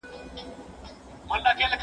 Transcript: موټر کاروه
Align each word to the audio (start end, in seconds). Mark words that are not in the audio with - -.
موټر 1.27 1.51
کاروه 1.57 1.77